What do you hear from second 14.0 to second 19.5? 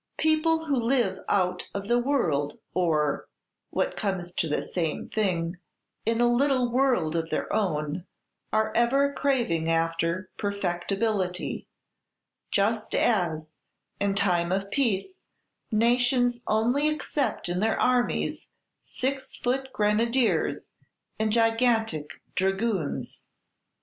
time of peace, nations only accept in their armies six